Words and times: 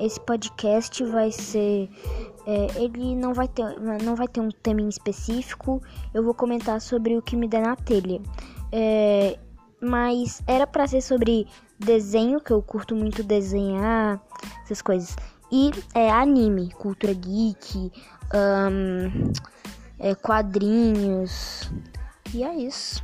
Esse 0.00 0.20
podcast 0.20 1.04
vai 1.04 1.30
ser. 1.30 1.88
É, 2.44 2.82
ele 2.82 3.14
não 3.14 3.32
vai, 3.32 3.46
ter, 3.46 3.80
não 4.02 4.16
vai 4.16 4.26
ter 4.26 4.40
um 4.40 4.50
tema 4.50 4.80
em 4.80 4.88
específico. 4.88 5.80
Eu 6.12 6.24
vou 6.24 6.34
comentar 6.34 6.80
sobre 6.80 7.16
o 7.16 7.22
que 7.22 7.36
me 7.36 7.46
der 7.46 7.62
na 7.62 7.76
telha. 7.76 8.20
É, 8.72 9.38
mas 9.80 10.42
era 10.46 10.66
para 10.66 10.86
ser 10.86 11.00
sobre 11.00 11.46
desenho, 11.78 12.40
que 12.40 12.52
eu 12.52 12.62
curto 12.62 12.94
muito 12.96 13.22
desenhar, 13.22 14.20
essas 14.64 14.82
coisas. 14.82 15.16
E 15.50 15.70
é, 15.94 16.10
anime, 16.10 16.70
cultura 16.72 17.12
geek, 17.12 17.92
um, 18.34 19.32
é, 19.98 20.14
quadrinhos. 20.14 21.70
E 22.34 22.42
é 22.42 22.54
isso. 22.54 23.02